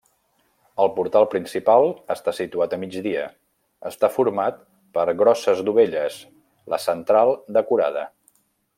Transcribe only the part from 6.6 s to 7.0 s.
la